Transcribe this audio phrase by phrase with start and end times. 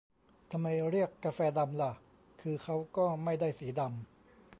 [0.51, 1.91] ทำไมเรียกกาแฟดำล่ะ
[2.41, 3.91] คือเค้าก็ไม่ได้สีดำ